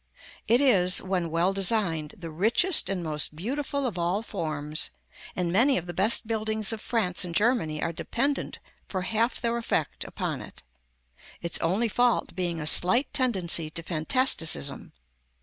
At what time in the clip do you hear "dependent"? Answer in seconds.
7.93-8.57